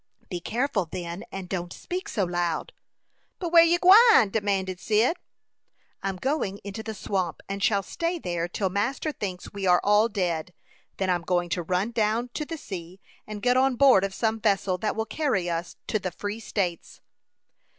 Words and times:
"Be 0.31 0.39
careful 0.39 0.85
then, 0.87 1.23
and 1.31 1.47
don't 1.47 1.71
speak 1.71 2.09
so 2.09 2.23
loud." 2.25 2.73
"But 3.37 3.49
where 3.49 3.61
you 3.63 3.77
gwine?" 3.77 4.31
demanded 4.31 4.79
Cyd. 4.79 5.15
"I'm 6.01 6.15
going 6.15 6.59
into 6.63 6.81
the 6.81 6.95
swamp, 6.95 7.39
and 7.47 7.63
shall 7.63 7.83
stay 7.83 8.17
there 8.17 8.47
till 8.47 8.69
master 8.69 9.11
thinks 9.11 9.53
we 9.53 9.67
are 9.67 9.79
all 9.83 10.09
dead. 10.09 10.55
Then 10.97 11.11
I'm 11.11 11.21
going 11.21 11.49
to 11.49 11.61
run 11.61 11.91
down 11.91 12.31
to 12.33 12.45
the 12.45 12.57
sea, 12.57 12.99
and 13.27 13.43
get 13.43 13.57
on 13.57 13.75
board 13.75 14.03
of 14.03 14.15
some 14.15 14.39
vessel 14.41 14.79
that 14.79 14.95
will 14.95 15.05
carry 15.05 15.47
us 15.51 15.75
to 15.89 15.99
the 15.99 16.09
free 16.09 16.39
states." 16.39 16.99